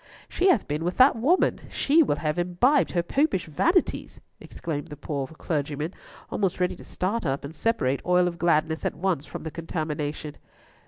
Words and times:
"She 0.27 0.49
hath 0.49 0.67
been 0.67 0.83
with 0.83 0.97
that 0.97 1.15
woman; 1.15 1.61
she 1.69 2.01
will 2.01 2.15
have 2.15 2.39
imbibed 2.39 2.93
her 2.93 3.03
Popish 3.03 3.45
vanities!" 3.45 4.19
exclaimed 4.39 4.87
the 4.87 4.97
poor 4.97 5.27
clergyman, 5.27 5.93
almost 6.31 6.59
ready 6.59 6.75
to 6.75 6.83
start 6.83 7.23
up 7.23 7.45
and 7.45 7.53
separate 7.53 8.03
Oil 8.03 8.27
of 8.27 8.39
Gladness 8.39 8.83
at 8.83 8.95
once 8.95 9.27
from 9.27 9.43
the 9.43 9.51
contamination. 9.51 10.37